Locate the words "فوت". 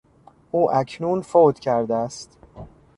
1.21-1.59